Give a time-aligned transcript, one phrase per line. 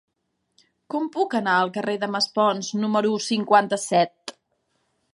[0.93, 4.39] Com puc anar al carrer de Maspons número cinquanta-set?